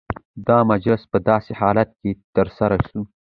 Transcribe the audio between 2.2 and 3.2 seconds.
ترسره سو،